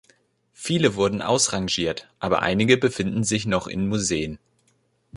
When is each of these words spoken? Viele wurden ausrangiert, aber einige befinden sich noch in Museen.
Viele 0.55 0.95
wurden 0.95 1.21
ausrangiert, 1.21 2.11
aber 2.17 2.41
einige 2.41 2.75
befinden 2.75 3.23
sich 3.23 3.45
noch 3.45 3.67
in 3.67 3.87
Museen. 3.87 4.39